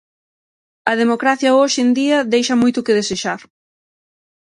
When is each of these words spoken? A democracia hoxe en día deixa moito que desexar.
A 0.91 0.93
democracia 1.01 1.55
hoxe 1.59 1.79
en 1.85 1.89
día 1.99 2.17
deixa 2.33 2.61
moito 2.61 2.83
que 2.85 2.97
desexar. 2.99 3.41